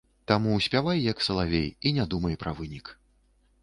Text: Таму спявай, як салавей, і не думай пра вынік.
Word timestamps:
Таму 0.29 0.55
спявай, 0.67 1.03
як 1.11 1.21
салавей, 1.27 1.69
і 1.89 1.95
не 2.01 2.09
думай 2.15 2.35
пра 2.45 2.59
вынік. 2.61 2.95